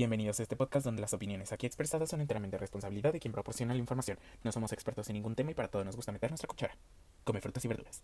[0.00, 3.74] Bienvenidos a este podcast donde las opiniones aquí expresadas son enteramente responsabilidad de quien proporciona
[3.74, 4.18] la información.
[4.42, 6.74] No somos expertos en ningún tema y para todo nos gusta meter nuestra cuchara.
[7.22, 8.02] Come frutas y verduras.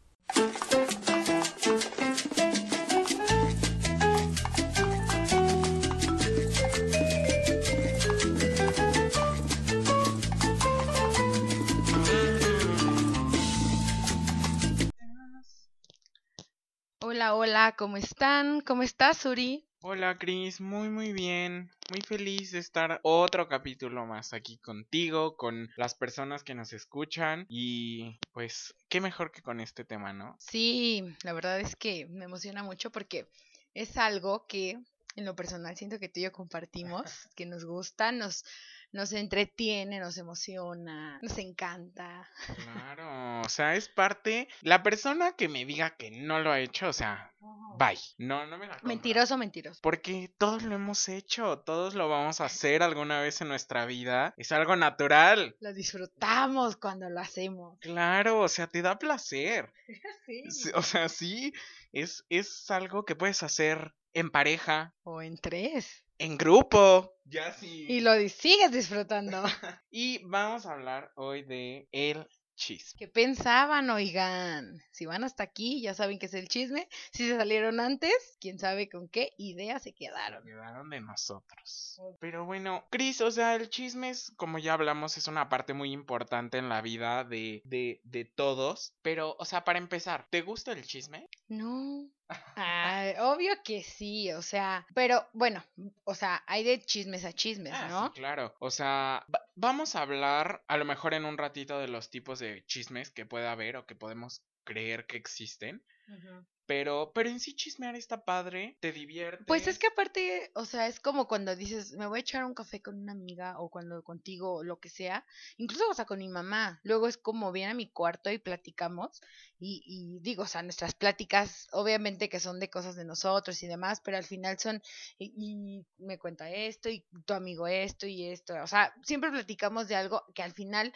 [17.00, 18.60] Hola, hola, ¿cómo están?
[18.60, 19.65] ¿Cómo estás, Uri?
[19.82, 25.70] Hola Cris, muy muy bien, muy feliz de estar otro capítulo más aquí contigo, con
[25.76, 30.34] las personas que nos escuchan y pues qué mejor que con este tema, ¿no?
[30.40, 33.28] Sí, la verdad es que me emociona mucho porque
[33.74, 34.78] es algo que
[35.14, 38.44] en lo personal siento que tú y yo compartimos, que nos gusta, nos,
[38.92, 42.28] nos entretiene, nos emociona, nos encanta.
[42.76, 46.88] Claro, o sea, es parte, la persona que me diga que no lo ha hecho,
[46.88, 47.32] o sea,
[47.78, 48.78] bye, no, no me la.
[48.82, 49.80] Mentiroso, mentiroso.
[49.82, 54.34] Porque todos lo hemos hecho, todos lo vamos a hacer alguna vez en nuestra vida.
[54.36, 55.56] Es algo natural.
[55.60, 57.78] Lo disfrutamos cuando lo hacemos.
[57.80, 59.72] Claro, o sea, te da placer.
[60.50, 61.52] Sí, O sea, sí,
[61.92, 66.05] es, es algo que puedes hacer en pareja, O en tres.
[66.18, 67.12] En grupo.
[67.24, 67.86] Ya sí.
[67.88, 69.42] Y lo sigues disfrutando.
[69.90, 72.98] Y vamos a hablar hoy de el chisme.
[72.98, 74.82] ¿Qué pensaban, oigan?
[74.90, 76.88] Si van hasta aquí, ya saben que es el chisme.
[77.12, 80.42] Si se salieron antes, quién sabe con qué idea se quedaron.
[80.44, 82.00] Quedaron de nosotros.
[82.18, 85.92] Pero bueno, Cris, o sea, el chisme es, como ya hablamos, es una parte muy
[85.92, 88.94] importante en la vida de, de, de todos.
[89.02, 91.28] Pero, o sea, para empezar, ¿te gusta el chisme?
[91.48, 92.10] No.
[92.28, 95.62] Ay, obvio que sí, o sea, pero bueno,
[96.04, 98.08] o sea, hay de chismes a chismes, Ah, ¿no?
[98.08, 98.54] sí, claro.
[98.60, 102.38] O sea, va- vamos a hablar a lo mejor en un ratito de los tipos
[102.38, 105.84] de chismes que puede haber o que podemos creer que existen.
[106.08, 106.46] Ujú.
[106.66, 109.44] Pero, pero en sí chismear está padre, te divierte.
[109.44, 112.54] Pues es que aparte, o sea, es como cuando dices, me voy a echar un
[112.54, 115.24] café con una amiga o cuando contigo lo que sea,
[115.56, 116.80] incluso, o sea, con mi mamá.
[116.82, 119.20] Luego es como viene a mi cuarto y platicamos
[119.58, 123.68] y, y digo, o sea, nuestras pláticas, obviamente que son de cosas de nosotros y
[123.68, 124.82] demás, pero al final son,
[125.18, 129.88] y, y me cuenta esto y tu amigo esto y esto, o sea, siempre platicamos
[129.88, 130.92] de algo que al final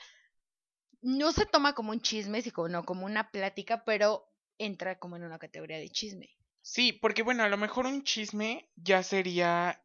[1.03, 4.30] no se toma como un chisme, sino como una plática, pero
[4.61, 6.31] entra como en una categoría de chisme.
[6.63, 9.83] Sí, porque bueno, a lo mejor un chisme ya sería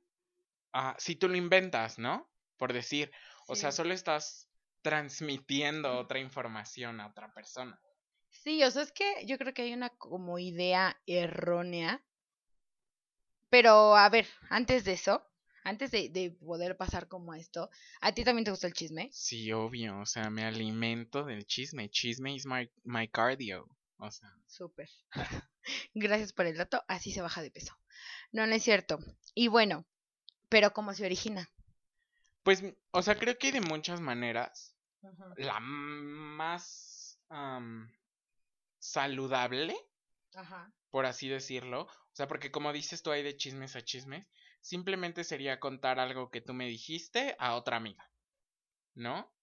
[0.73, 2.29] ah, si tú lo inventas, ¿no?
[2.57, 3.11] Por decir,
[3.47, 4.49] o sea, solo estás
[4.81, 7.79] transmitiendo otra información a otra persona.
[8.29, 12.03] Sí, o sea, es que yo creo que hay una como idea errónea.
[13.49, 15.25] Pero, a ver, antes de eso,
[15.63, 17.69] antes de, de poder pasar como a esto,
[18.01, 19.09] ¿a ti también te gusta el chisme?
[19.11, 21.89] Sí, obvio, o sea, me alimento del chisme.
[21.89, 23.67] Chisme is my, my cardio.
[23.97, 24.89] O sea, Súper.
[25.93, 27.77] Gracias por el dato, así se baja de peso.
[28.31, 28.99] No, no es cierto.
[29.33, 29.85] Y bueno,
[30.49, 31.49] pero ¿cómo se origina?
[32.45, 34.77] pues, o sea, creo que de muchas maneras.
[35.35, 37.91] La más am,
[38.77, 39.75] saludable
[40.35, 40.71] Ajá.
[40.91, 41.81] por así decirlo.
[41.81, 44.27] O sea, porque como dices tú hay de chismes a chismes,
[44.61, 48.09] simplemente sería contar algo que tú me dijiste a otra amiga,
[48.93, 49.34] ¿no?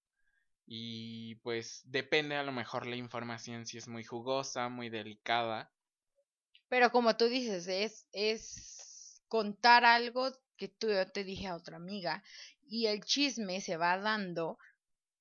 [0.66, 5.70] Y pues depende a lo mejor la información si es muy jugosa, muy delicada.
[6.68, 11.76] Pero como tú dices, es, es contar algo que tú yo te dije a otra
[11.76, 12.22] amiga
[12.66, 14.58] y el chisme se va dando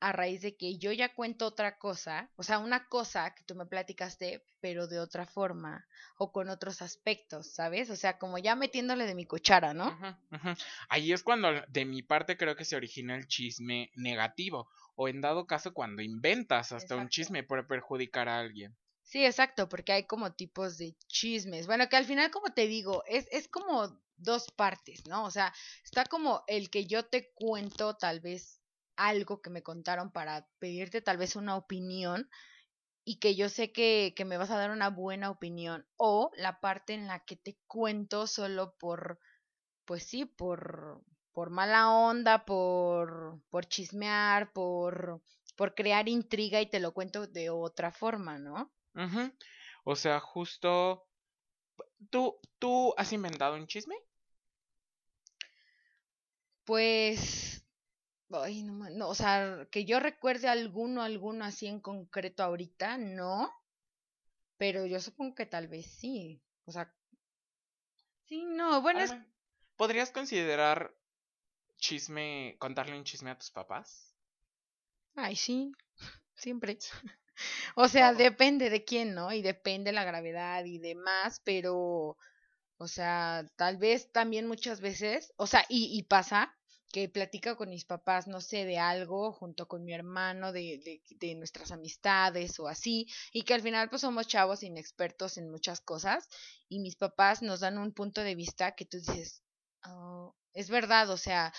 [0.02, 3.56] a raíz de que yo ya cuento otra cosa, o sea, una cosa que tú
[3.56, 5.85] me platicaste, pero de otra forma
[6.18, 7.90] o con otros aspectos, ¿sabes?
[7.91, 9.96] O sea, como ya metiéndole de mi cuchara, ¿no?
[10.90, 14.69] Ahí es cuando de mi parte creo que se origina el chisme negativo.
[14.96, 18.75] O en dado caso cuando inventas hasta un chisme por perjudicar a alguien.
[19.03, 21.68] Sí, exacto, porque hay como tipos de chismes.
[21.68, 25.25] Bueno, que al final, como te digo, es, es como dos partes, ¿no?
[25.25, 25.53] O sea,
[25.84, 28.62] está como el que yo te cuento tal vez
[28.96, 32.29] algo que me contaron para pedirte tal vez una opinión
[33.03, 35.85] y que yo sé que, que me vas a dar una buena opinión.
[35.97, 39.19] O la parte en la que te cuento solo por,
[39.85, 41.03] pues sí, por,
[41.34, 45.22] por mala onda, por, por chismear, por,
[45.55, 48.72] por crear intriga y te lo cuento de otra forma, ¿no?
[49.84, 51.08] O sea, justo...
[52.09, 53.96] ¿Tú, ¿Tú has inventado un chisme?
[56.64, 57.64] Pues,
[58.32, 63.52] ay, no, no, o sea, que yo recuerde alguno, alguno así en concreto ahorita, no,
[64.58, 66.94] pero yo supongo que tal vez sí, o sea,
[68.26, 69.14] sí, no, bueno, es,
[69.76, 70.96] ¿Podrías considerar
[71.81, 74.16] chisme, contarle un chisme a tus papás?
[75.16, 75.72] ay, sí,
[76.35, 76.78] siempre,
[77.75, 79.31] o sea, depende de quién, ¿no?
[79.33, 82.17] Y depende la gravedad y demás, pero,
[82.79, 86.57] O sea, tal vez también muchas veces, o sea, y, y pasa
[86.91, 91.01] que platica con mis papás, no sé, de algo, junto con mi hermano, de, de,
[91.17, 95.81] de, nuestras amistades o así, y que al final pues somos chavos inexpertos en muchas
[95.81, 96.28] cosas,
[96.69, 99.43] y mis papás nos dan un punto de vista que tú dices,
[99.85, 101.53] oh, es verdad, o sea,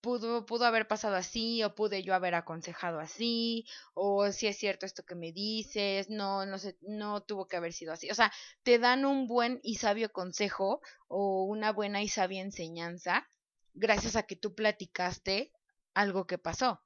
[0.00, 4.86] pudo, pudo haber pasado así, o pude yo haber aconsejado así, o si es cierto
[4.86, 8.10] esto que me dices, no, no sé, no tuvo que haber sido así.
[8.10, 8.32] O sea,
[8.62, 13.28] te dan un buen y sabio consejo o una buena y sabia enseñanza
[13.74, 15.52] gracias a que tú platicaste
[15.94, 16.82] algo que pasó.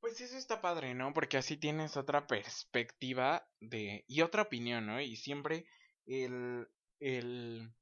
[0.00, 1.14] Pues eso está padre, ¿no?
[1.14, 5.00] Porque así tienes otra perspectiva de y otra opinión, ¿no?
[5.00, 5.66] Y siempre
[6.06, 6.68] el
[7.00, 7.72] el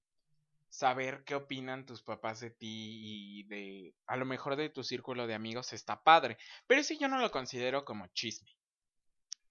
[0.72, 2.64] saber qué opinan tus papás de ti
[3.02, 7.08] y de a lo mejor de tu círculo de amigos está padre, pero eso yo
[7.08, 8.50] no lo considero como chisme.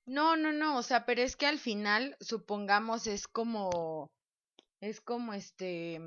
[0.05, 4.11] No, no, no, o sea, pero es que al final supongamos es como
[4.79, 6.01] es como este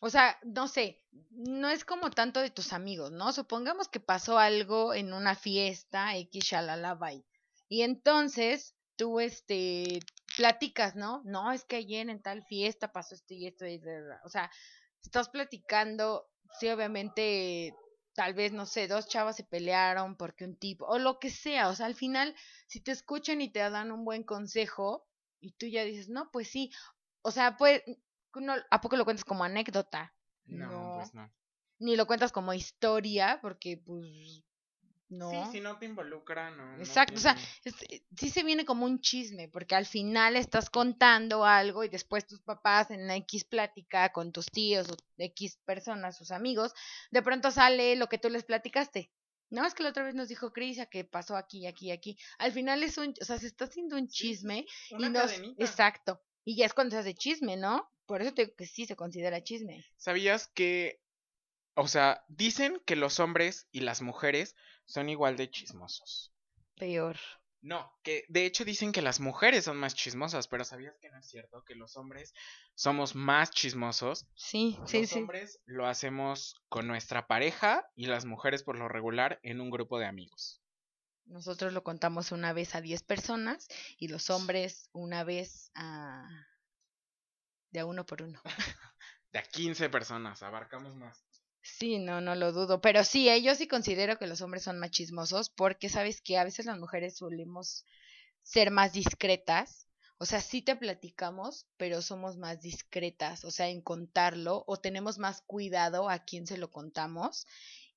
[0.00, 1.00] o sea, no sé,
[1.30, 3.32] no es como tanto de tus amigos, ¿no?
[3.32, 7.24] Supongamos que pasó algo en una fiesta, X, shalala, bye.
[7.68, 10.00] Y entonces tú, este,
[10.36, 11.22] platicas, ¿no?
[11.24, 13.88] No, es que ayer en tal fiesta pasó esto y esto y esto.
[14.24, 14.50] O sea,
[15.02, 16.28] estás platicando,
[16.58, 17.74] sí, obviamente,
[18.14, 21.68] tal vez, no sé, dos chavas se pelearon porque un tipo, o lo que sea.
[21.68, 22.34] O sea, al final,
[22.66, 25.06] si te escuchan y te dan un buen consejo,
[25.40, 26.70] y tú ya dices, no, pues sí.
[27.22, 27.82] O sea, pues
[28.70, 30.14] ¿A poco lo cuentas como anécdota?
[30.44, 31.30] No, pues no.
[31.78, 34.42] Ni lo cuentas como historia, porque pues
[35.10, 35.30] no.
[35.30, 36.78] Sí, si no te involucra, no.
[36.78, 41.44] Exacto, o sea, eh, sí se viene como un chisme, porque al final estás contando
[41.44, 46.30] algo y después tus papás en X plática con tus tíos o X personas, sus
[46.30, 46.72] amigos,
[47.10, 49.12] de pronto sale lo que tú les platicaste.
[49.50, 52.16] No, es que la otra vez nos dijo Crisia que pasó aquí, aquí, aquí.
[52.38, 56.22] Al final es un, o sea, se está haciendo un chisme una y nos, exacto.
[56.44, 57.90] Y ya es cuando se hace chisme, ¿no?
[58.06, 59.84] Por eso te digo que sí se considera chisme.
[59.96, 61.00] ¿Sabías que,
[61.80, 64.54] o sea, dicen que los hombres y las mujeres
[64.84, 66.30] son igual de chismosos?
[66.76, 67.16] Peor.
[67.62, 71.18] No, que de hecho dicen que las mujeres son más chismosas, pero ¿sabías que no
[71.18, 71.64] es cierto?
[71.64, 72.34] Que los hombres
[72.74, 74.26] somos más chismosos.
[74.34, 79.40] Sí, sí, los hombres lo hacemos con nuestra pareja y las mujeres por lo regular
[79.42, 80.62] en un grupo de amigos.
[81.24, 86.28] Nosotros lo contamos una vez a 10 personas y los hombres una vez a
[87.70, 88.42] de a uno por uno.
[89.32, 91.29] de a 15 personas, abarcamos más.
[91.78, 92.80] Sí, no, no lo dudo.
[92.80, 96.38] Pero sí, eh, yo sí considero que los hombres son más chismosos porque sabes que
[96.38, 97.86] a veces las mujeres solemos
[98.42, 99.86] ser más discretas.
[100.18, 105.18] O sea, sí te platicamos, pero somos más discretas, o sea, en contarlo, o tenemos
[105.18, 107.46] más cuidado a quién se lo contamos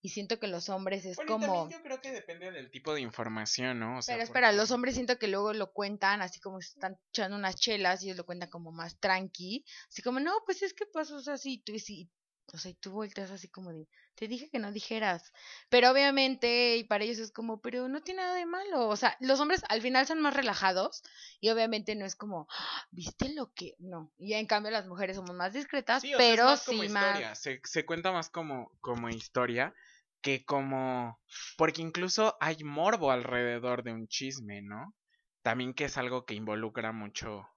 [0.04, 1.70] y siento que los hombres es como...
[1.70, 4.00] yo creo que depende del tipo de información, ¿no?
[4.06, 8.04] pero espera, los hombres siento que luego lo cuentan así como están echando unas chelas
[8.04, 11.60] y ellos lo cuentan como más tranqui, así como, no, pues es que pasó así,
[11.60, 12.10] tú, y,
[12.54, 15.34] o sea, y tú vueltas así como de, te dije que no dijeras,
[15.70, 19.18] pero obviamente, y para ellos es como, pero no tiene nada de malo, o sea,
[19.20, 21.02] los hombres al final son más relajados
[21.42, 22.88] y obviamente no es como, ¡Ah!
[22.92, 23.76] ¿viste lo que?
[23.80, 27.40] No, y en cambio las mujeres somos más discretas, pero más sí más...
[27.40, 29.74] Se, se cuenta más como, como historia
[30.22, 31.20] que como,
[31.58, 34.96] porque incluso hay morbo alrededor de un chisme, ¿no?
[35.42, 37.50] También que es algo que involucra mucho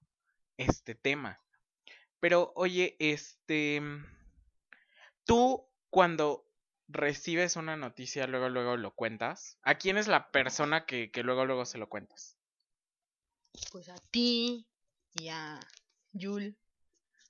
[0.57, 1.41] este tema.
[2.19, 3.81] Pero oye, este,
[5.27, 6.49] tú cuando
[6.89, 9.59] recibes una noticia, luego, luego lo cuentas.
[9.63, 12.39] ¿A quién es la persona que, que luego, luego se lo cuentas?
[13.73, 14.67] Pues a ti
[15.15, 15.61] y a
[16.13, 16.57] Yul.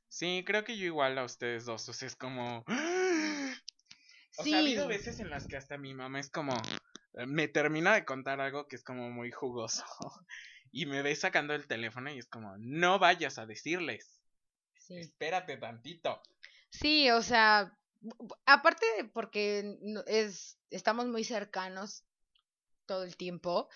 [0.09, 1.88] Sí, creo que yo igual a ustedes dos.
[1.88, 2.65] O sea, es como...
[4.38, 6.53] O sea, ha habido veces en las que hasta mi mamá es como,
[7.26, 9.83] me termina de contar algo que es como muy jugoso.
[10.71, 14.21] y me ve sacando el teléfono y es como, no vayas a decirles.
[14.75, 14.99] Sí.
[14.99, 16.21] Espérate tantito.
[16.69, 17.75] Sí, o sea,
[18.45, 22.05] aparte porque es, estamos muy cercanos
[22.87, 23.69] todo el tiempo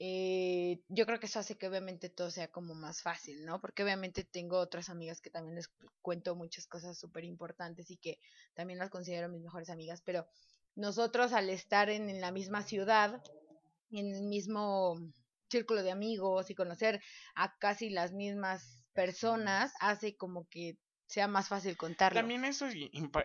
[0.00, 3.60] eh, yo creo que eso hace que obviamente todo sea como más fácil, ¿no?
[3.60, 5.70] Porque obviamente tengo otras amigas que también les
[6.02, 8.18] cuento muchas cosas súper importantes y que
[8.54, 10.26] también las considero mis mejores amigas, pero
[10.74, 13.22] nosotros al estar en, en la misma ciudad,
[13.92, 14.98] en el mismo
[15.48, 17.00] círculo de amigos y conocer
[17.36, 22.18] a casi las mismas personas, hace como que sea más fácil contarlo.
[22.18, 22.66] También eso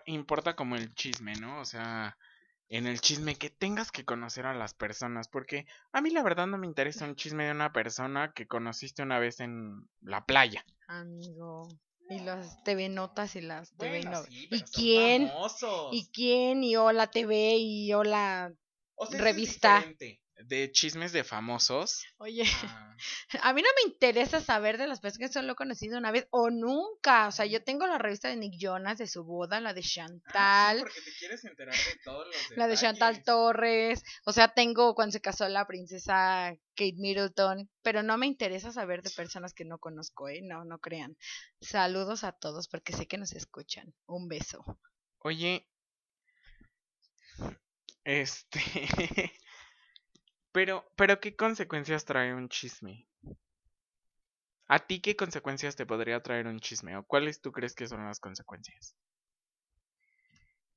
[0.06, 1.60] importa como el chisme, ¿no?
[1.60, 2.18] O sea,
[2.70, 6.48] en el chisme que tengas que conocer a las personas, porque a mí la verdad
[6.48, 10.64] no me interesa un chisme de una persona que conociste una vez en la playa.
[10.88, 11.68] Amigo.
[12.10, 15.32] Y las TV Notas y las TV ¿Y quién?
[15.92, 16.64] ¿Y quién?
[16.64, 18.52] Y Hola TV y Hola
[18.96, 19.86] o sea, Revista.
[20.00, 22.06] Es de chismes de famosos.
[22.18, 22.96] Oye, a-
[23.50, 26.28] a mí no me interesa saber de las personas que solo he conocido una vez
[26.32, 27.28] o nunca.
[27.28, 29.84] O sea, yo tengo la revista de Nick Jonas, de su boda, la de Ah,
[29.84, 33.24] sí, Chantal, porque te quieres enterar de todos los la de Chantal.
[33.24, 34.04] Torres.
[34.26, 37.70] O sea, tengo cuando se casó la princesa Kate Middleton.
[37.82, 40.42] Pero no me interesa saber de personas que no conozco, ¿eh?
[40.44, 41.18] No, no crean.
[41.62, 43.94] Saludos a todos porque sé que nos escuchan.
[44.06, 44.64] Un beso.
[45.20, 45.68] Oye,
[48.04, 48.60] este,
[50.52, 53.08] pero, pero ¿qué consecuencias trae un chisme?
[54.68, 56.96] ¿A ti qué consecuencias te podría traer un chisme?
[56.96, 58.96] ¿O cuáles tú crees que son las consecuencias?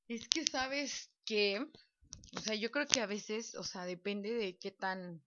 [0.07, 1.65] Es que sabes que,
[2.35, 5.21] o sea, yo creo que a veces, o sea, depende de qué tan,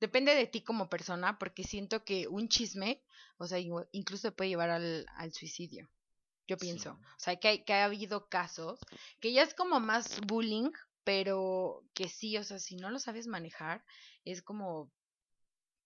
[0.00, 3.02] depende de ti como persona, porque siento que un chisme,
[3.38, 3.58] o sea,
[3.92, 5.88] incluso te puede llevar al, al suicidio.
[6.48, 6.66] Yo Sí.
[6.66, 8.80] pienso, o sea, que, hay, que ha habido casos
[9.20, 10.70] que ya es como más bullying,
[11.04, 13.84] pero que sí, o sea, si no lo sabes manejar,
[14.24, 14.90] es como,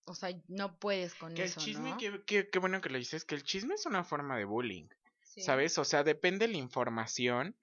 [0.04, 1.97] o sea, no puedes con Que el eso, chisme, ¿no?
[1.97, 4.88] qué bueno que lo dices, que el chisme es una forma de bullying,
[5.23, 5.40] Sí.
[5.42, 5.78] ¿sabes?
[5.78, 7.56] O sea, depende la información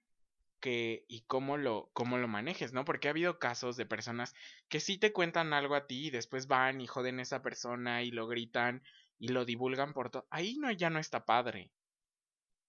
[0.60, 2.84] que y cómo lo, cómo lo manejes, ¿no?
[2.84, 4.34] Porque ha habido casos de personas
[4.68, 8.02] que sí te cuentan algo a ti y después van y joden a esa persona
[8.02, 8.82] y lo gritan
[9.18, 10.26] y lo divulgan por todo.
[10.30, 11.72] Ahí no, ya no está padre.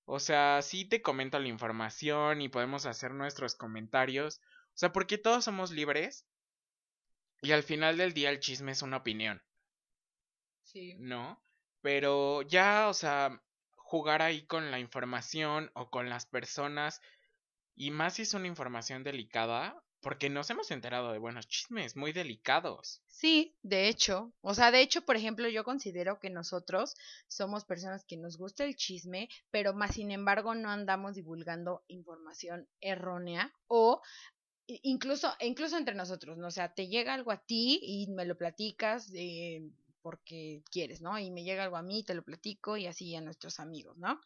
[0.06, 4.42] O sea, sí te comento la información y podemos hacer nuestros comentarios.
[4.74, 6.26] O sea, porque todos somos libres
[7.42, 9.42] y al final del día el chisme es una opinión.
[10.64, 10.96] Sí.
[10.98, 11.42] ¿no?
[11.82, 13.42] Pero ya, o sea,
[13.76, 17.02] jugar ahí con la información o con las personas,
[17.76, 22.12] y más si es una información delicada, porque nos hemos enterado de buenos chismes muy
[22.12, 23.02] delicados.
[23.08, 26.96] Sí, de hecho, o sea, de hecho, por ejemplo, yo considero que nosotros
[27.28, 32.68] somos personas que nos gusta el chisme, pero más sin embargo no andamos divulgando información
[32.82, 34.02] errónea o
[34.68, 36.48] incluso incluso entre nosotros, ¿no?
[36.48, 39.12] O sea, te llega algo a ti y me lo platicas
[40.02, 41.18] porque quieres, ¿no?
[41.20, 44.20] Y me llega algo a mí, te lo platico y así a nuestros amigos, ¿no?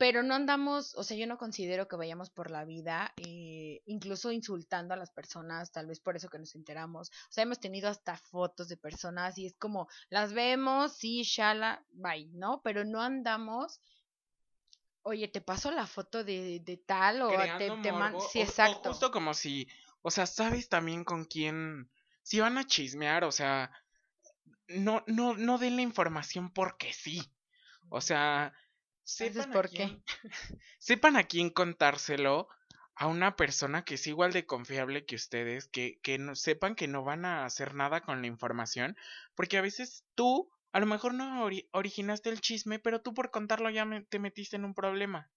[0.00, 4.32] pero no andamos, o sea, yo no considero que vayamos por la vida, eh, incluso
[4.32, 7.10] insultando a las personas, tal vez por eso que nos enteramos.
[7.10, 11.84] O sea, hemos tenido hasta fotos de personas y es como, las vemos, sí, shala,
[11.90, 12.62] bye, ¿no?
[12.64, 13.78] Pero no andamos,
[15.10, 18.44] oye, te paso la foto de, de tal o te, te morbo, Sí, o- o
[18.44, 18.90] exacto.
[18.90, 19.68] justo como si,
[20.02, 21.90] o sea, sabes también con quién,
[22.22, 23.70] si van a chismear, o sea,
[24.68, 27.22] no, no, no den la información porque sí.
[27.88, 28.52] O sea,
[29.04, 29.98] sepan a ¿por qué?
[30.78, 32.48] sepan a quién contárselo
[32.94, 36.86] a una persona que es igual de confiable que ustedes, que, que no, sepan que
[36.86, 38.96] no van a hacer nada con la información,
[39.34, 43.30] porque a veces tú, a lo mejor no ori- originaste el chisme, pero tú por
[43.30, 45.30] contarlo ya me- te metiste en un problema.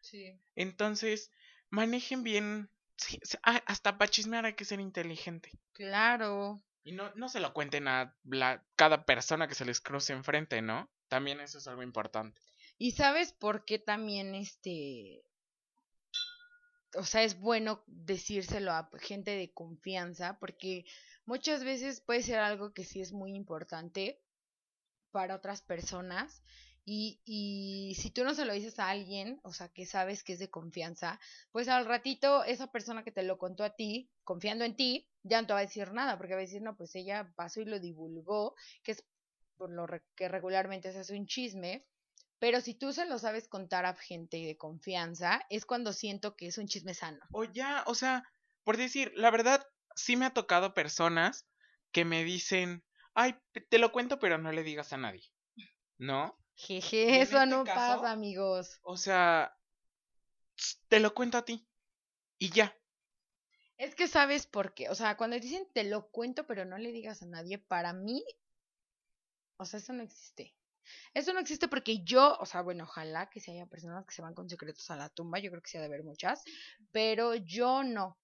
[0.00, 0.38] Sí.
[0.54, 1.30] Entonces,
[1.70, 2.70] manejen bien.
[2.96, 5.50] sí, sí, ah, hasta para chismear hay que ser inteligente.
[5.72, 6.62] Claro.
[6.84, 10.62] Y no, no se lo cuenten a la, cada persona que se les cruce enfrente,
[10.62, 10.88] ¿no?
[11.08, 12.40] También eso es algo importante.
[12.78, 15.22] ¿Y sabes por qué también este
[16.94, 20.84] o sea, es bueno decírselo a gente de confianza porque
[21.26, 24.18] muchas veces puede ser algo que sí es muy importante
[25.16, 26.42] para otras personas
[26.84, 30.34] y, y si tú no se lo dices a alguien, o sea, que sabes que
[30.34, 31.18] es de confianza,
[31.52, 35.40] pues al ratito esa persona que te lo contó a ti, confiando en ti, ya
[35.40, 37.64] no te va a decir nada, porque va a decir, no, pues ella pasó y
[37.64, 39.06] lo divulgó, que es
[39.56, 41.86] por lo que regularmente se hace un chisme,
[42.38, 46.48] pero si tú se lo sabes contar a gente de confianza, es cuando siento que
[46.48, 47.24] es un chisme sano.
[47.32, 48.22] O ya, o sea,
[48.64, 51.46] por decir, la verdad, sí me ha tocado personas
[51.90, 52.84] que me dicen,
[53.16, 53.34] ay,
[53.68, 55.24] te lo cuento, pero no le digas a nadie.
[55.98, 56.38] ¿No?
[56.54, 58.78] Jeje, eso este no caso- pasa, amigos.
[58.82, 59.58] O sea,
[60.88, 61.66] te lo cuento a ti.
[62.38, 62.76] Y ya.
[63.78, 64.88] Es que sabes por qué.
[64.90, 68.24] O sea, cuando dicen te lo cuento, pero no le digas a nadie, para mí,
[69.56, 70.54] o sea, eso no existe.
[71.14, 74.22] Eso no existe porque yo, o sea, bueno, ojalá que si haya personas que se
[74.22, 76.44] van con secretos a la tumba, yo creo que sí ha de haber muchas,
[76.92, 78.18] pero yo no.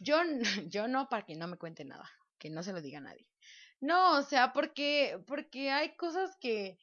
[0.00, 0.16] Yo,
[0.72, 3.27] yo no para que no me cuente nada, que no se lo diga a nadie.
[3.80, 6.78] No, o sea, porque, porque hay cosas que,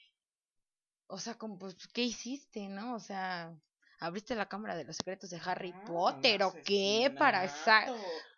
[1.08, 2.96] o sea, como, pues, ¿qué hiciste, no?
[2.96, 3.54] O sea,
[4.00, 7.14] abriste la cámara de los secretos de Harry Ah, Potter, ¿o qué?
[7.18, 7.86] Para esa...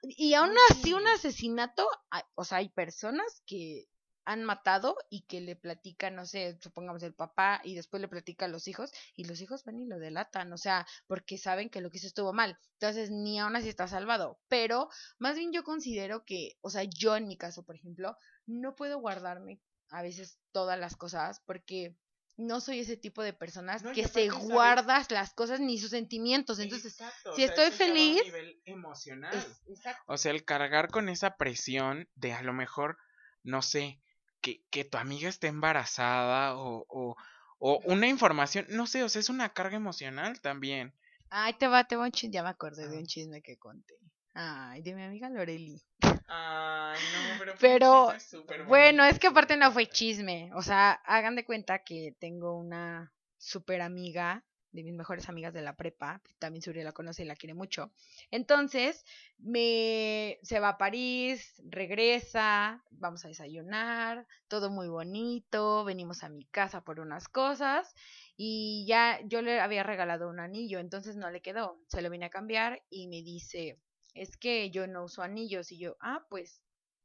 [0.01, 1.87] Y aún así, un asesinato,
[2.35, 3.87] o sea, hay personas que
[4.27, 8.43] han matado y que le platican, no sé, supongamos el papá y después le platica
[8.43, 11.79] a los hijos y los hijos van y lo delatan, o sea, porque saben que
[11.79, 12.59] lo que hizo estuvo mal.
[12.73, 14.37] Entonces, ni aún así está salvado.
[14.49, 18.75] Pero, más bien yo considero que, o sea, yo en mi caso, por ejemplo, no
[18.75, 21.95] puedo guardarme a veces todas las cosas porque
[22.37, 24.47] no soy ese tipo de personas No, que se ¿sabes?
[24.49, 26.59] guardas las cosas ni sus sentimientos.
[26.59, 29.35] Entonces, Exacto, si o sea, estoy va a un feliz, nivel emocional.
[29.35, 30.03] es- exacto.
[30.07, 32.97] O sea, el cargar con esa presión de a lo mejor,
[33.43, 34.01] no sé,
[34.41, 37.15] que, que tu amiga esté embarazada o, o,
[37.59, 40.93] o una información, no sé, o sea, es una carga emocional también.
[41.29, 42.33] Ay, te va, te va un chisme.
[42.33, 42.99] Ya me acordé de Ah.
[42.99, 43.95] un chisme que conté.
[44.39, 45.81] Ay, de mi amiga Loreli.
[46.27, 47.53] Ay, no, pero.
[47.59, 48.13] Pero,
[48.67, 50.51] Bueno, es que aparte no fue chisme.
[50.53, 55.63] O sea, hagan de cuenta que tengo una super amiga, de mis mejores amigas de
[55.63, 56.21] la prepa.
[56.37, 57.91] También Suri la conoce y la quiere mucho.
[58.29, 59.03] Entonces,
[59.39, 65.83] me se va a París, regresa, vamos a desayunar, todo muy bonito.
[65.83, 67.95] Venimos a mi casa por unas cosas.
[68.35, 71.79] Y ya yo le había regalado un anillo, entonces no le quedó.
[71.87, 73.79] Se lo vine a cambiar y me dice,
[74.21, 75.71] es que yo no uso anillos.
[75.71, 76.61] Y yo, ah, pues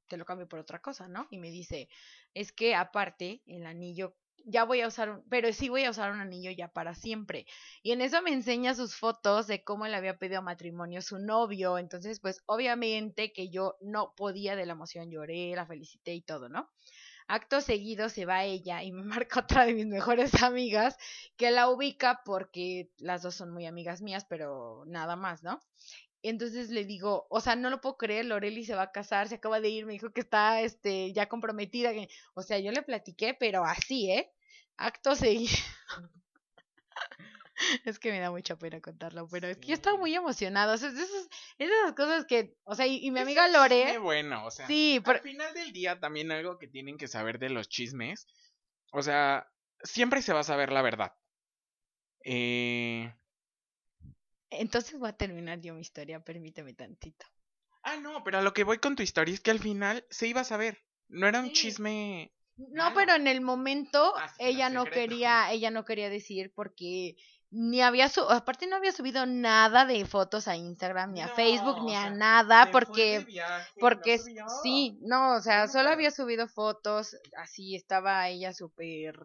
[0.09, 1.26] te lo cambio por otra cosa, ¿no?
[1.31, 1.88] Y me dice,
[2.35, 6.12] es que aparte el anillo, ya voy a usar, un, pero sí voy a usar
[6.12, 7.47] un anillo ya para siempre.
[7.83, 11.78] Y en eso me enseña sus fotos de cómo le había pedido matrimonio su novio.
[11.78, 16.49] Entonces, pues obviamente que yo no podía de la emoción, lloré, la felicité y todo,
[16.49, 16.69] ¿no?
[17.28, 20.97] Acto seguido se va ella y me marca otra de mis mejores amigas
[21.37, 25.61] que la ubica porque las dos son muy amigas mías, pero nada más, ¿no?
[26.23, 29.37] Entonces le digo, o sea, no lo puedo creer, Loreli se va a casar, se
[29.37, 31.91] acaba de ir, me dijo que está este ya comprometida,
[32.35, 34.33] o sea, yo le platiqué, pero así, ¿eh?
[34.76, 35.52] Acto seguido.
[37.85, 40.76] es que me da mucha pena contarlo, pero es que yo estaba muy emocionada, o
[40.76, 43.49] sea, es de, esas, es de esas cosas que, o sea, y, y mi amiga
[43.49, 44.69] Lore, bueno, o sea.
[44.69, 48.29] sí, pero, Al final del día, también algo que tienen que saber de los chismes.
[48.93, 49.50] O sea,
[49.83, 51.14] siempre se va a saber la verdad.
[52.25, 53.12] Eh.
[54.52, 57.26] Entonces voy a terminar yo mi historia, permíteme tantito.
[57.82, 60.28] Ah, no, pero a lo que voy con tu historia es que al final se
[60.28, 60.78] iba a saber.
[61.09, 61.52] No era un Sí.
[61.52, 62.32] chisme.
[62.56, 62.94] No, Malo.
[62.94, 65.09] pero en el momento Ah, sí, ella no secreto.
[65.09, 67.16] quería, ella no quería decir porque
[67.50, 71.35] ni había su, aparte no había subido nada de fotos a Instagram, ni a No,
[71.35, 75.90] Facebook, ni a sea, nada, porque, viaje, porque no sí, no, o sea, no solo
[75.90, 79.16] había subido fotos, así estaba ella súper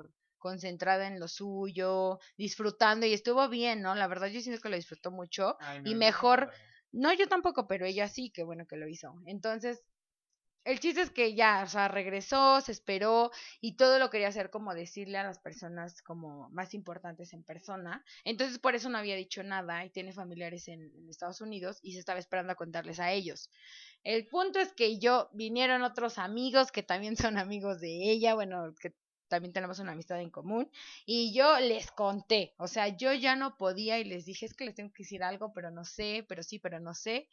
[0.48, 3.96] concentrada en lo suyo, disfrutando y estuvo bien, ¿no?
[3.96, 5.58] La verdad yo siento que lo disfrutó mucho.
[5.60, 6.50] Ay, y no, mejor-.
[6.94, 9.14] No, yo tampoco, pero ella sí, qué bueno que lo hizo.
[9.26, 9.84] Entonces,
[10.64, 13.32] el chiste es que ya, o sea, regresó, se esperó
[13.62, 18.04] y todo lo quería hacer como decirle a las personas como más importantes en persona.
[18.24, 21.94] Entonces, por eso no había dicho nada y tiene familiares en, en Estados Unidos y
[21.94, 23.50] se estaba esperando a contarles a ellos.
[24.04, 28.74] El punto es que yo vinieron otros amigos que también son amigos de ella, bueno,
[28.82, 28.94] que
[29.28, 30.70] también tenemos una amistad en común,
[31.06, 34.66] y yo les conté, o sea, yo ya no podía y les dije, es que
[34.66, 37.28] les tengo que decir algo, pero no sé, pero sí, pero no sé.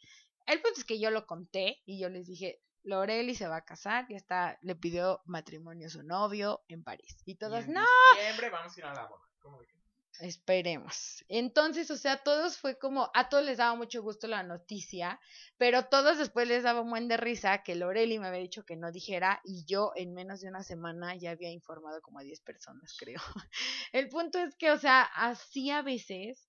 [0.45, 3.65] El punto es que yo lo conté y yo les dije, Loreli se va a
[3.65, 7.17] casar, ya está, le pidió matrimonio a su novio en París.
[7.25, 9.23] Y en no, diciembre vamos a ir a la boda.
[9.39, 9.84] ¿Cómo que?
[10.19, 11.25] Esperemos.
[11.27, 15.19] Entonces, o sea, todos fue como, a todos les daba mucho gusto la noticia,
[15.57, 18.75] pero todos después les daba un buen de risa que Loreli me había dicho que
[18.77, 22.39] no dijera y yo en menos de una semana ya había informado como a 10
[22.41, 23.19] personas, creo.
[23.91, 26.47] El punto es que, o sea, así a veces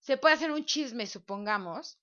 [0.00, 1.98] se puede hacer un chisme, supongamos,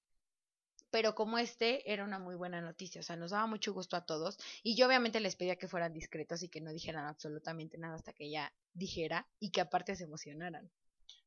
[0.92, 4.06] pero como este era una muy buena noticia, o sea, nos daba mucho gusto a
[4.06, 7.96] todos y yo obviamente les pedía que fueran discretos y que no dijeran absolutamente nada
[7.96, 10.70] hasta que ella dijera y que aparte se emocionaran.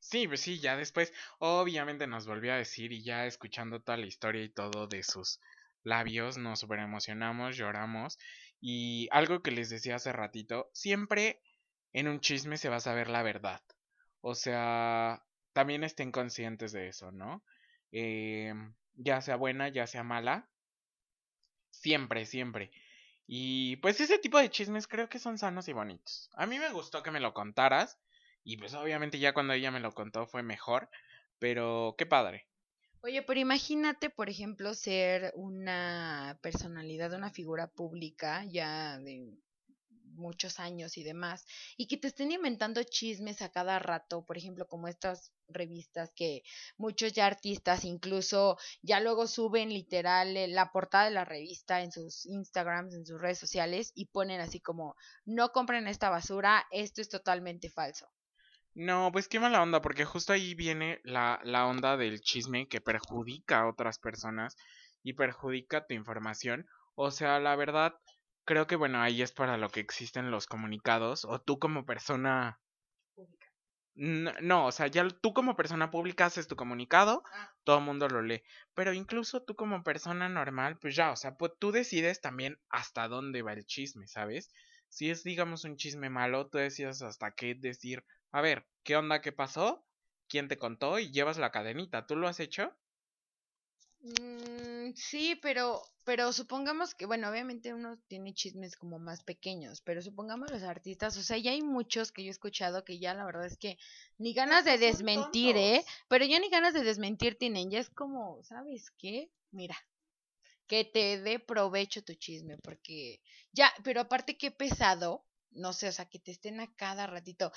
[0.01, 4.07] Sí, pues sí, ya después, obviamente nos volvió a decir y ya escuchando toda la
[4.07, 5.40] historia y todo de sus
[5.85, 8.18] labios, nos super emocionamos, lloramos
[8.61, 11.40] y algo que les decía hace ratito, siempre
[11.92, 13.62] en un chisme se va a saber la verdad.
[14.21, 17.45] O sea, también estén conscientes de eso, ¿no?
[17.92, 18.55] Eh,
[18.95, 20.49] ya sea buena, ya sea mala,
[21.71, 22.71] siempre, siempre.
[23.27, 26.31] Y pues ese tipo de chismes creo que son sanos y bonitos.
[26.35, 27.99] A mí me gustó que me lo contaras.
[28.45, 30.89] Y pues obviamente ya cuando ella me lo contó fue mejor.
[31.39, 32.47] Pero qué padre.
[33.03, 39.35] Oye, pero imagínate, por ejemplo, ser una personalidad, una figura pública ya de
[40.15, 41.45] muchos años y demás,
[41.77, 46.43] y que te estén inventando chismes a cada rato, por ejemplo, como estas revistas que
[46.77, 51.93] muchos ya artistas incluso ya luego suben literal eh, la portada de la revista en
[51.93, 57.01] sus Instagrams, en sus redes sociales y ponen así como no compren esta basura, esto
[57.01, 58.12] es totalmente falso.
[58.75, 62.83] No, pues qué mala onda, porque justo ahí viene la, la onda del chisme que
[62.83, 64.57] perjudica a otras personas
[65.03, 66.67] y perjudica tu información.
[66.95, 67.95] O sea, la verdad,
[68.45, 71.25] creo que bueno, ahí es para lo que existen los comunicados.
[71.25, 72.61] O tú como persona.
[73.95, 77.51] N- No, o sea, ya tú como persona pública haces tu comunicado, Ah.
[77.65, 78.43] todo el mundo lo lee.
[78.75, 83.09] Pero incluso tú como persona normal, pues ya, o sea, pues tú decides también hasta
[83.09, 84.51] dónde va el chisme, ¿sabes?
[84.89, 89.21] Si es, digamos, un chisme malo, tú decides hasta qué decir a ver, ¿qué onda?
[89.21, 89.85] ¿Qué pasó?
[90.29, 90.99] ¿Quién te contó?
[90.99, 92.07] Y llevas la cadenita.
[92.07, 92.75] ¿Tú lo has hecho?
[94.01, 100.03] Mm, sí, pero, pero supongamos que, bueno, obviamente uno tiene chismes como más pequeños, pero
[100.03, 103.25] supongamos los artistas, o sea, ya hay muchos que yo he escuchado que ya la
[103.25, 103.79] verdad es que
[104.18, 105.85] ni ganas de desmentir, ¿eh?
[106.09, 109.31] Pero ya ni ganas de desmentir tienen, ya es como, ¿sabes qué?
[109.53, 109.77] Mira,
[110.66, 113.21] que te dé provecho tu chisme, porque
[113.53, 117.53] ya, pero aparte qué pesado, no sé, o sea, que te estén a cada ratito,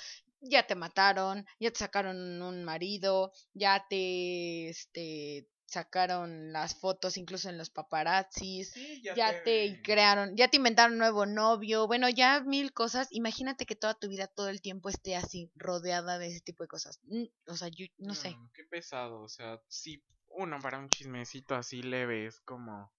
[0.50, 7.48] ya te mataron, ya te sacaron un marido, ya te, este, sacaron las fotos incluso
[7.48, 12.40] en los paparazzis, Sí, ya te crearon, ya te inventaron un nuevo novio, bueno, ya
[12.40, 13.08] mil cosas.
[13.10, 16.68] Imagínate que toda tu vida, todo el tiempo esté así, rodeada de ese tipo de
[16.68, 17.00] cosas.
[17.04, 18.36] Mm, O sea, yo no sé.
[18.54, 22.92] Qué pesado, o sea, sí, uno para un chismecito así leve es como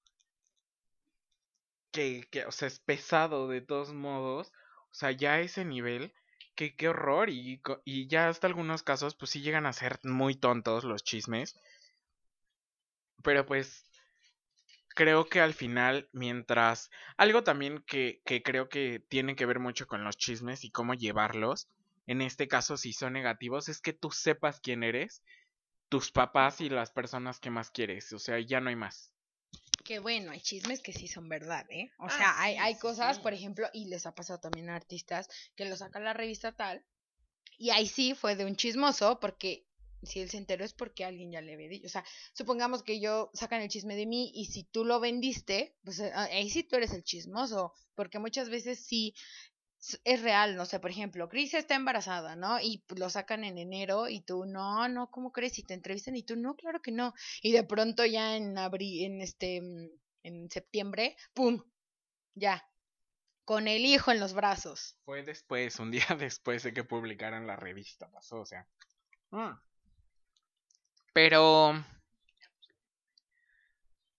[1.91, 4.51] que, que, o sea, es pesado de todos modos,
[4.91, 6.13] o sea, ya a ese nivel,
[6.57, 10.35] que qué horror y, y ya hasta algunos casos pues sí llegan a ser muy
[10.35, 11.55] tontos los chismes,
[13.23, 13.85] pero pues
[14.89, 19.85] creo que al final, mientras, algo también que, que creo que tiene que ver mucho
[19.87, 21.69] con los chismes y cómo llevarlos,
[22.07, 25.21] en este caso si son negativos, es que tú sepas quién eres
[25.89, 28.11] tus papás y las personas que más quieres.
[28.13, 29.13] O sea, ya no hay más.
[29.87, 31.89] Que bueno, hay chismes que sí son verdad, ¿eh?
[31.99, 33.23] O Ah, sea, hay, sí, hay cosas, sí.
[33.23, 36.83] por ejemplo, y les ha pasado también a artistas que lo saca la revista tal,
[37.57, 39.65] y ahí sí fue de un chismoso, porque
[40.03, 41.87] si él se enteró es porque alguien ya le había dicho.
[41.87, 45.75] O sea, supongamos que yo sacan el chisme de mí y si tú lo vendiste,
[45.83, 49.15] pues eh, ahí sí tú eres el chismoso, porque muchas veces sí
[50.03, 52.59] es real, no sé, por ejemplo, Cris está embarazada, ¿no?
[52.59, 55.59] Y pues, lo sacan en enero y tú, no, no, ¿cómo crees?
[55.59, 57.13] Y te entrevistan y tú, no, claro que no.
[57.41, 59.89] Y de pronto ya en abril, en este, mm,
[60.23, 61.63] en septiembre, ¡pum!
[62.35, 62.67] Ya,
[63.45, 64.97] con el hijo en los brazos.
[65.05, 68.67] Fue después, un día después de que publicaran la revista, pasó, o sea.
[69.31, 69.53] Mm.
[71.13, 71.83] Pero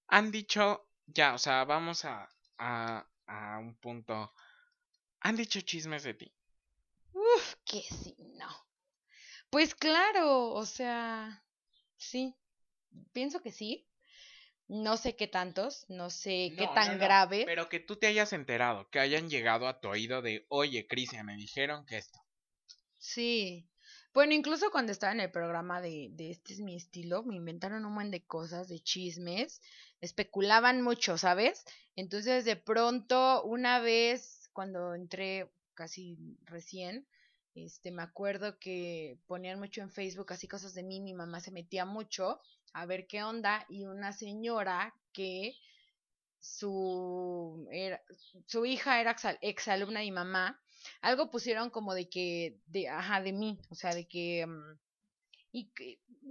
[0.09, 4.33] han dicho, ya, o sea, vamos a, a, a un punto.
[5.21, 6.33] Han dicho chismes de ti.
[7.13, 8.49] Uf, que sí, no.
[9.51, 11.45] Pues claro, o sea,
[11.97, 12.35] sí,
[13.13, 13.87] pienso que sí.
[14.69, 17.45] No sé qué tantos, no sé qué No, tan no, no, grave.
[17.47, 21.25] Pero que tú te hayas enterado, que hayan llegado a tu oído de, oye, Cristian,
[21.25, 22.21] me dijeron que esto.
[22.99, 23.67] Sí.
[24.13, 27.87] Bueno, incluso cuando estaba en el programa de, de Este es mi estilo, me inventaron
[27.87, 29.63] un buen de cosas, de chismes,
[30.03, 31.65] especulaban mucho, ¿sabes?
[31.97, 37.07] Entonces, de pronto, una vez, cuando entré casi recién,
[37.55, 41.51] este, me acuerdo que ponían mucho en Facebook así cosas de mí, mi mamá se
[41.51, 42.41] metía mucho
[42.73, 45.55] a ver qué onda, y una señora que
[46.41, 47.69] su,
[48.47, 50.61] su hija era exal- exalumna de mi mamá,
[51.01, 54.79] algo pusieron como de que, de, ajá, de mí, o sea, de que, mm,
[55.53, 55.71] y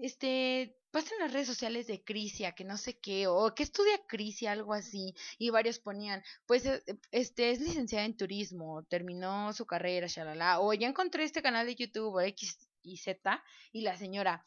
[0.02, 4.52] este, pasen las redes sociales de Crisia, que no sé qué, o que estudia Crisia,
[4.52, 10.08] algo así, y varios ponían, pues, eh, este, es licenciada en turismo, terminó su carrera,
[10.08, 14.46] shalala, o ya encontré este canal de YouTube, o X y Z, y la señora,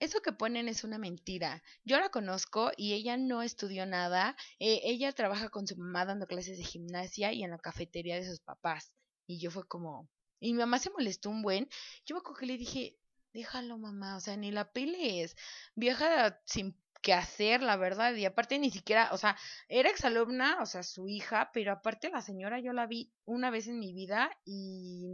[0.00, 1.62] eso que ponen es una mentira.
[1.84, 4.36] Yo la conozco y ella no estudió nada.
[4.60, 8.26] eh, ella trabaja con su mamá dando clases de gimnasia y en la cafetería de
[8.26, 8.92] sus papás.
[9.26, 10.08] Y yo fue como...
[10.40, 11.68] Y mi mamá se molestó un buen.
[12.06, 12.96] Yo me acuerdo que le dije,
[13.38, 15.36] déjalo mamá, o sea, ni la pelees.
[15.74, 18.12] Vieja sin que hacer, la verdad.
[18.14, 19.36] Y aparte ni siquiera, o sea,
[19.68, 23.68] era exalumna, o sea, su hija, pero aparte la señora yo la vi una vez
[23.68, 25.06] en mi vida y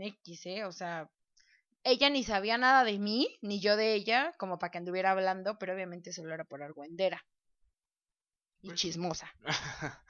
[0.00, 0.64] X, ¿eh?
[0.64, 1.10] O sea,
[1.84, 5.58] ella ni sabía nada de mí, ni yo de ella, como para que anduviera hablando,
[5.58, 7.24] pero obviamente solo era por argüendera.
[8.62, 9.30] Y Pues- chismosa.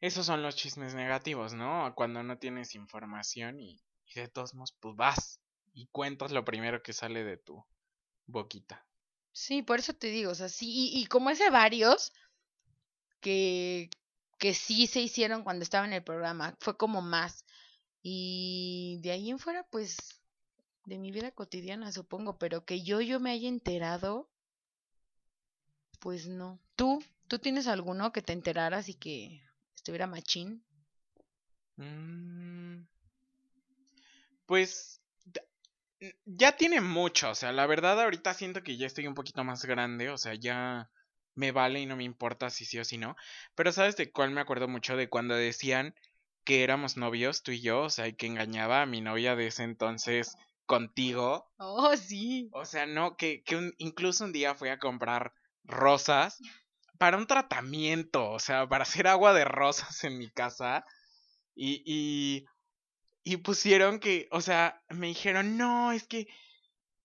[0.00, 1.92] Esos son los chismes negativos, ¿no?
[1.96, 5.40] Cuando no tienes información y, y de todos modos, pues vas
[5.78, 7.64] y cuentas lo primero que sale de tu
[8.26, 8.84] boquita.
[9.32, 12.12] Sí, por eso te digo, o sea, sí, y, y como ese varios
[13.20, 13.90] que,
[14.38, 17.44] que sí se hicieron cuando estaba en el programa, fue como más.
[18.02, 20.20] Y de ahí en fuera, pues,
[20.86, 24.28] de mi vida cotidiana, supongo, pero que yo, yo me haya enterado,
[26.00, 26.58] pues no.
[26.76, 27.02] ¿Tú?
[27.28, 29.42] ¿Tú tienes alguno que te enteraras y que
[29.76, 30.64] estuviera machín?
[31.78, 32.82] Mm,
[34.46, 34.97] Pues
[36.24, 39.64] ya- tiene mucho, o sea, la verdad ahorita siento que ya estoy un poquito más
[39.64, 40.90] grande, o sea, ya
[41.34, 43.16] me vale y no me importa si sí o si no,
[43.54, 44.96] pero ¿sabes de cuál me acuerdo mucho?
[44.96, 45.94] De cuando decían
[46.44, 49.48] que éramos novios, tú y yo, o sea, y que engañaba a mi novia de
[49.48, 52.50] ese entonces contigo, Oh, sí.
[52.50, 55.32] o sea, no, que, que un- incluso un día fui a comprar
[55.64, 56.38] rosas
[56.98, 60.84] para un tratamiento, o sea, para hacer agua de rosas en mi casa.
[61.54, 62.46] Y, y,
[63.22, 66.28] y pusieron que, o sea, me dijeron, no, es que,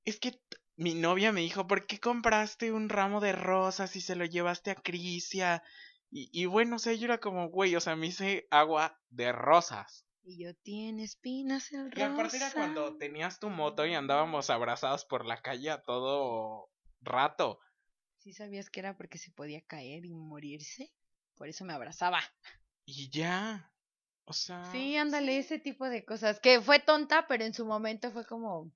[0.06, 0.40] es que
[0.76, 4.72] mi novia me dijo, ¿por qué compraste un ramo de rosas y se lo llevaste
[4.72, 5.64] a Crisia?
[6.10, 9.32] Y, y bueno, o sea, yo era como, güey, o sea, me hice agua de
[9.32, 10.06] rosas.
[10.26, 12.58] Y yo tiene espinas el Y aparte era rosa.
[12.60, 16.70] cuando tenías tu moto y andábamos abrazados por la calle a todo
[17.02, 17.60] rato.
[18.20, 20.94] ¿Sí sabías que era porque se podía caer y morirse?
[21.36, 22.22] Por eso me abrazaba.
[22.86, 23.73] Y ya.
[24.26, 24.64] O sea.
[24.72, 26.40] Sí, ándale, ese tipo de cosas.
[26.40, 28.72] Que fue tonta, pero en su momento fue como...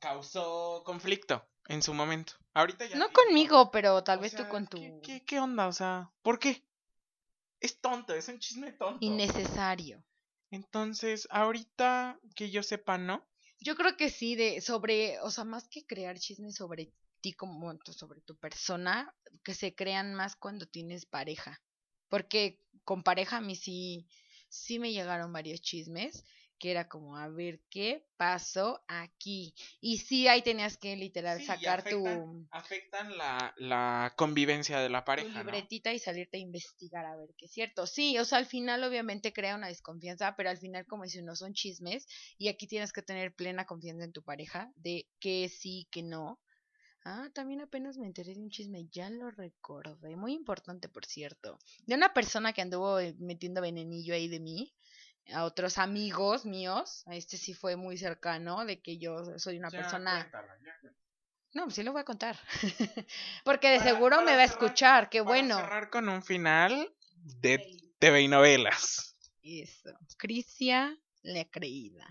[0.00, 2.32] Causó conflicto en su momento.
[2.54, 2.96] Ahorita ya.
[2.96, 5.00] No tiene conmigo, pero tal O vez tú con ¿qué- tu...
[5.02, 5.68] ¿qué, qué onda?
[5.68, 6.64] O sea, ¿por qué?
[7.60, 9.04] Es tonto, es un chisme tonto.
[9.04, 10.02] Innecesario.
[10.50, 13.24] Entonces, ahorita que yo sepa, ¿no?
[13.60, 17.78] Yo creo que sí, de sobre, o sea, más que crear chismes sobre ti como
[17.84, 21.60] sobre tu persona, que se crean más cuando tienes pareja.
[22.08, 24.08] Porque con pareja a mí sí,
[24.50, 26.24] sí me llegaron varios chismes,
[26.58, 29.54] que era como, a ver, ¿qué pasó aquí?
[29.80, 34.90] Y sí, ahí tenías que literal Sí, sacar tu, afectan, afectan la, la convivencia de
[34.90, 35.66] la tu pareja, ¿no?
[35.68, 37.86] libretita y salirte a investigar a ver qué es cierto.
[37.86, 41.36] Sí, o sea, al final obviamente crea una desconfianza, pero al final como dice no
[41.36, 42.06] son chismes
[42.38, 46.40] y aquí tienes que tener plena confianza en tu pareja de que sí, que no.
[47.04, 51.58] Ah, también apenas me enteré de un chisme, ya lo recordé, muy importante por cierto,
[51.86, 54.74] de una persona que anduvo eh, metiendo venenillo ahí de mí
[55.32, 59.70] a otros amigos míos, a este sí fue muy cercano, de que yo soy una
[59.70, 60.20] Ya, persona...
[60.20, 60.96] cuéntala, ya cuéntala.
[61.54, 62.38] No, pues sí lo voy a contar,
[63.44, 65.56] porque de Para- seguro me va a escuchar, qué bueno.
[65.56, 69.16] cerrar con un final de TV y novelas.
[69.42, 69.90] Eso.
[70.18, 72.06] Crisia, la creída.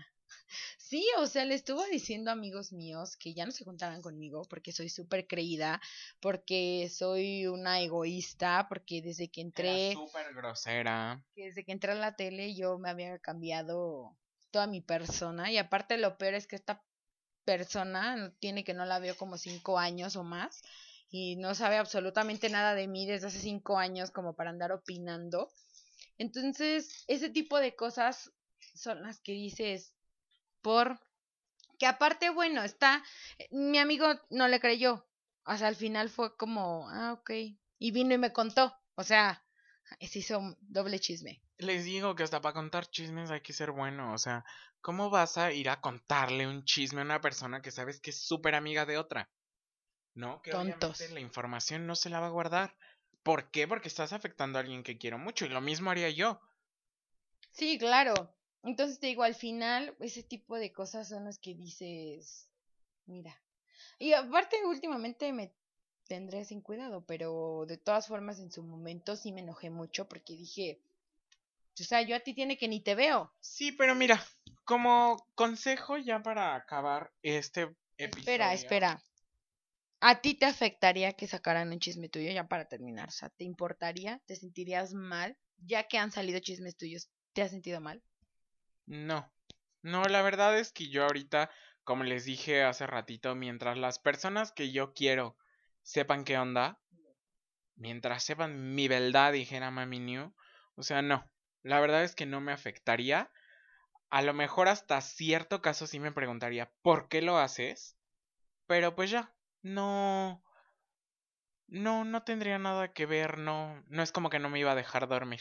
[0.78, 4.42] Sí, o sea, le estuvo diciendo a amigos míos que ya no se juntaran conmigo
[4.48, 5.80] porque soy súper creída,
[6.20, 11.22] porque soy una egoísta, porque desde que entré, súper grosera.
[11.34, 14.16] que desde que entré a la tele yo me había cambiado
[14.50, 16.82] toda mi persona y aparte lo peor es que esta
[17.44, 20.62] persona tiene que no la veo como cinco años o más
[21.10, 25.50] y no sabe absolutamente nada de mí desde hace cinco años como para andar opinando.
[26.18, 28.32] Entonces, ese tipo de cosas
[28.74, 29.94] son las que dices
[30.62, 31.00] por
[31.78, 33.02] que aparte, bueno, está,
[33.50, 35.06] mi amigo no le creyó,
[35.44, 37.30] o sea, al final fue como, ah, ok,
[37.78, 39.42] y vino y me contó, o sea,
[40.00, 41.42] se hizo un doble chisme.
[41.58, 44.14] Les digo que hasta para contar chismes hay que ser bueno.
[44.14, 44.44] O sea,
[44.80, 48.22] ¿cómo vas a ir a contarle un chisme a una persona que sabes que es
[48.22, 49.30] súper amiga de otra?
[50.14, 50.40] ¿No?
[50.42, 50.90] Que Tontos.
[50.90, 52.76] obviamente la información no se la va a guardar.
[53.22, 53.68] ¿Por qué?
[53.68, 55.44] Porque estás afectando a alguien que quiero mucho.
[55.44, 56.40] Y lo mismo haría yo.
[57.50, 58.34] Sí, claro.
[58.62, 62.48] Entonces te digo, al final, ese tipo de cosas son las que dices,
[63.06, 63.40] mira.
[63.98, 65.52] Y aparte, últimamente me
[66.06, 70.34] tendré sin cuidado, pero de todas formas, en su momento sí me enojé mucho porque
[70.34, 70.80] dije,
[71.80, 73.32] o sea, yo a ti tiene que ni te veo.
[73.40, 74.22] Sí, pero mira,
[74.64, 77.62] como consejo ya para acabar este
[77.96, 78.18] episodio.
[78.18, 79.04] Espera, espera.
[80.00, 83.08] ¿A ti te afectaría que sacaran un chisme tuyo ya para terminar?
[83.08, 84.20] O sea, ¿te importaría?
[84.26, 85.36] ¿Te sentirías mal?
[85.58, 88.02] Ya que han salido chismes tuyos, ¿te has sentido mal?
[88.90, 89.32] No,
[89.82, 91.50] no, la verdad es que yo ahorita,
[91.84, 95.36] como les dije hace ratito, mientras las personas que yo quiero
[95.82, 96.78] sepan qué onda,
[97.76, 100.34] mientras sepan mi verdad, dijera Mami New,
[100.74, 101.24] o sea, no,
[101.62, 103.30] la verdad es que no me afectaría.
[104.10, 107.96] A lo mejor hasta cierto caso sí me preguntaría, ¿por qué lo haces?
[108.66, 110.42] Pero pues ya, no,
[111.68, 114.76] no, no tendría nada que ver, no, no es como que no me iba a
[114.76, 115.40] dejar dormir.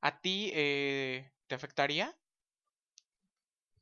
[0.00, 2.16] ¿A ti eh, te afectaría?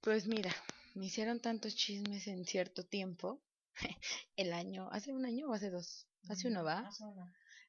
[0.05, 0.55] Pues mira,
[0.95, 3.41] me hicieron tantos chismes en cierto tiempo.
[4.37, 6.91] El año, hace un año o hace dos, hace uno, ¿va?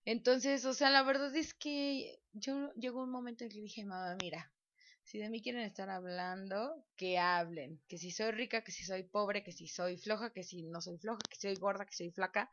[0.04, 4.18] Entonces, o sea, la verdad es que yo llegó un momento en que dije, mamá,
[4.20, 4.52] mira,
[5.06, 9.04] si de mí quieren estar hablando, que hablen, que si soy rica, que si soy
[9.04, 11.96] pobre, que si soy floja, que si no soy floja, que si soy gorda, que
[11.96, 12.52] soy flaca.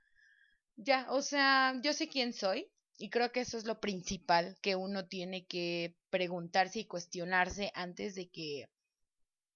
[0.76, 4.76] Ya, o sea, yo sé quién soy y creo que eso es lo principal que
[4.76, 8.68] uno tiene que preguntarse y cuestionarse antes de que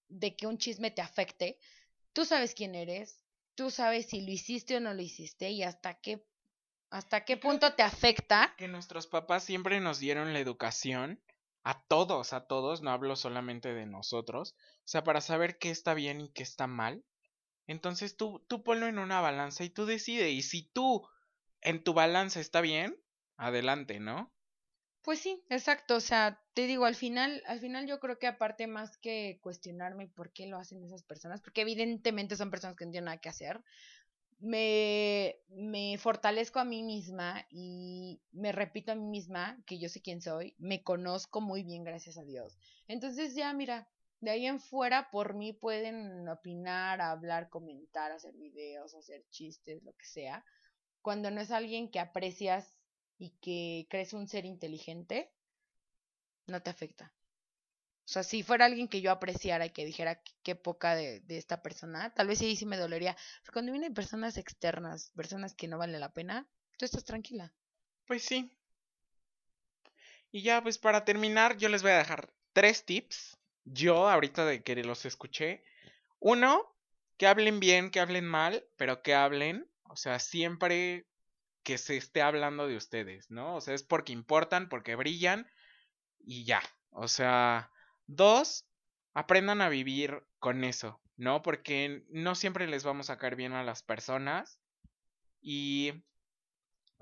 [0.08, 1.58] de que un chisme te afecte.
[2.12, 5.94] Tú sabes quién eres, tú sabes si lo hiciste o no lo hiciste y hasta
[6.00, 6.24] qué
[6.90, 8.54] hasta qué punto te afecta.
[8.56, 11.20] que nuestros papás siempre nos dieron la educación
[11.64, 15.94] a todos, a todos, no hablo solamente de nosotros, o sea, para saber qué está
[15.94, 17.04] bien y qué está mal.
[17.66, 21.08] Entonces tú, tú ponlo en una balanza y tú decides, y si tú
[21.62, 22.96] en tu balanza está bien,
[23.36, 24.32] adelante, ¿no?
[25.06, 28.66] Pues sí, exacto, o sea, te digo, al final, al final yo creo que aparte
[28.66, 32.90] más que cuestionarme por qué lo hacen esas personas, porque evidentemente son personas que no
[32.90, 33.62] tienen nada que hacer,
[34.40, 40.02] me, me fortalezco a mí misma y me repito a mí misma que yo sé
[40.02, 42.58] quién soy, me conozco muy bien, gracias a Dios.
[42.88, 43.88] Entonces ya, mira,
[44.20, 49.92] De ahí en fuera, por mí pueden opinar, hablar, comentar, hacer videos, hacer chistes, lo
[49.94, 50.44] que sea.
[51.02, 52.75] Cuando no es alguien que aprecias
[53.18, 55.32] y que crees un ser inteligente,
[56.46, 57.12] no te afecta.
[58.04, 61.38] O sea, si fuera alguien que yo apreciara y que dijera qué poca de, de
[61.38, 63.16] esta persona, tal vez sí, sí me dolería.
[63.42, 67.52] Pero cuando vienen personas externas, personas que no valen la pena, tú estás tranquila.
[68.06, 68.56] Pues sí.
[70.30, 73.36] Y ya, pues para terminar, yo les voy a dejar tres tips.
[73.64, 75.64] Yo, ahorita de que los escuché.
[76.20, 76.72] Uno,
[77.16, 79.68] que hablen bien, que hablen mal, pero que hablen.
[79.82, 81.06] O sea, siempre
[81.66, 83.56] que se esté hablando de ustedes, ¿no?
[83.56, 85.50] O sea, es porque importan, porque brillan
[86.20, 86.62] y ya.
[86.90, 87.72] O sea,
[88.06, 88.68] dos,
[89.14, 91.42] aprendan a vivir con eso, ¿no?
[91.42, 94.60] Porque no siempre les vamos a caer bien a las personas
[95.40, 96.04] y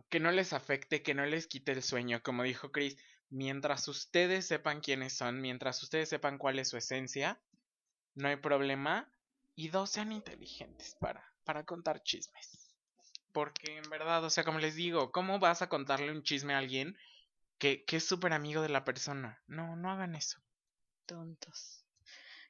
[0.08, 2.96] que no les afecte, que no les quite el sueño, como dijo Chris,
[3.28, 7.38] mientras ustedes sepan quiénes son, mientras ustedes sepan cuál es su esencia,
[8.14, 9.12] no hay problema.
[9.56, 12.63] Y dos, sean inteligentes para, para contar chismes.
[13.34, 16.58] Porque en verdad, o sea, como les digo, ¿cómo vas a contarle un chisme a
[16.58, 16.96] alguien
[17.58, 19.42] que, es súper amigo de la persona?
[19.48, 20.38] No, no hagan eso.
[21.04, 21.84] Tontos.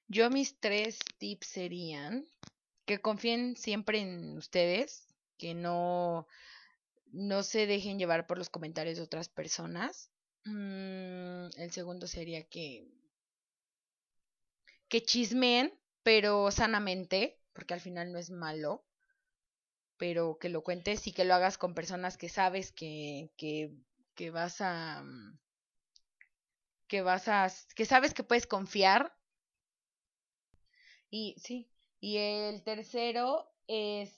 [0.09, 2.29] Yo mis tres tips serían
[2.85, 5.07] que confíen siempre en ustedes,
[5.39, 6.29] que no,
[7.07, 10.11] no se dejen llevar por los comentarios de otras personas.
[10.45, 12.87] Mm, el segundo sería que
[14.89, 18.85] que chismeen, pero sanamente, porque al final no es malo,
[19.97, 23.73] pero que lo cuentes y que lo hagas con personas que sabes que, que,
[24.15, 25.39] que vas a mm,
[26.89, 27.41] que vas a
[27.77, 29.03] que sabes que puedes confiar.
[31.11, 34.11] Y sí, y el tercero es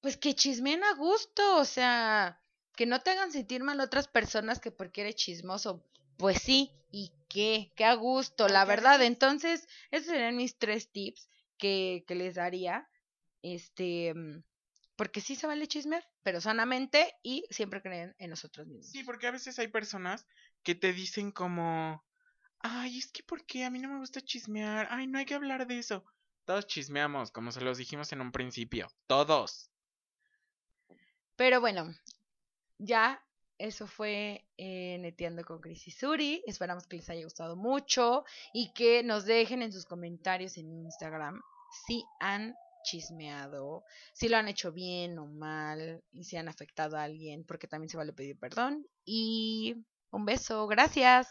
[0.00, 2.40] pues que chismeen a gusto, o sea,
[2.76, 5.84] que no te hagan sentir mal otras personas que porque eres chismoso.
[6.18, 9.02] Pues sí, y qué, qué a gusto, la verdad.
[9.02, 12.88] Entonces, esos serían mis tres tips que, que les daría.
[13.42, 14.42] Este, mm,
[15.02, 18.86] porque sí se vale chismear, pero sanamente y siempre creen en nosotros mismos.
[18.86, 20.28] Sí, porque a veces hay personas
[20.62, 22.06] que te dicen como,
[22.60, 25.66] ay, es que porque a mí no me gusta chismear, ay, no hay que hablar
[25.66, 26.04] de eso.
[26.44, 29.72] Todos chismeamos, como se los dijimos en un principio, todos.
[31.34, 31.92] Pero bueno,
[32.78, 33.26] ya
[33.58, 36.44] eso fue eh, Neteando con Chris y Suri.
[36.46, 41.42] Esperamos que les haya gustado mucho y que nos dejen en sus comentarios en Instagram
[41.88, 47.04] si han chismeado, si lo han hecho bien o mal y si han afectado a
[47.04, 48.86] alguien, porque también se vale pedir perdón.
[49.04, 49.76] Y
[50.10, 51.20] un beso, gracias.